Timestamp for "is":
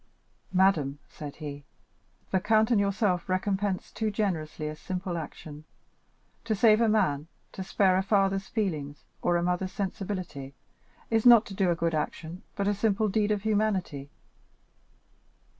11.11-11.23